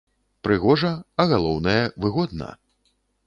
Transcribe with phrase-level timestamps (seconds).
[0.45, 0.89] Прыгожа,
[1.23, 2.49] а галоўнае, выгодна.